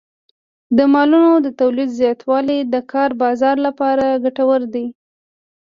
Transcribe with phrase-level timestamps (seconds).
[0.77, 4.85] د مالونو د تولید زیاتوالی د کار بازار لپاره ګټور دی.